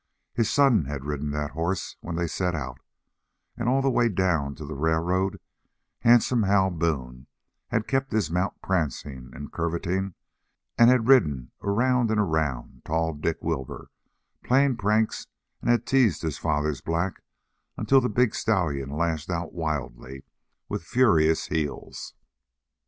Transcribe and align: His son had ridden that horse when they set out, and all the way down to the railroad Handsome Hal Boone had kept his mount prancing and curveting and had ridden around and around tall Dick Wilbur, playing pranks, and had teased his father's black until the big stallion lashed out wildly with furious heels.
His 0.33 0.49
son 0.49 0.85
had 0.85 1.05
ridden 1.05 1.29
that 1.29 1.51
horse 1.51 1.95
when 2.01 2.15
they 2.15 2.25
set 2.25 2.55
out, 2.55 2.79
and 3.55 3.69
all 3.69 3.83
the 3.83 3.91
way 3.91 4.09
down 4.09 4.55
to 4.55 4.65
the 4.65 4.73
railroad 4.73 5.39
Handsome 5.99 6.41
Hal 6.41 6.71
Boone 6.71 7.27
had 7.67 7.87
kept 7.87 8.11
his 8.11 8.31
mount 8.31 8.59
prancing 8.63 9.29
and 9.35 9.51
curveting 9.51 10.15
and 10.75 10.89
had 10.89 11.07
ridden 11.07 11.51
around 11.61 12.09
and 12.09 12.19
around 12.19 12.81
tall 12.83 13.13
Dick 13.13 13.43
Wilbur, 13.43 13.91
playing 14.43 14.77
pranks, 14.77 15.27
and 15.61 15.69
had 15.69 15.85
teased 15.85 16.23
his 16.23 16.39
father's 16.39 16.81
black 16.81 17.21
until 17.77 18.01
the 18.01 18.09
big 18.09 18.33
stallion 18.33 18.89
lashed 18.89 19.29
out 19.29 19.53
wildly 19.53 20.23
with 20.67 20.81
furious 20.83 21.45
heels. 21.49 22.15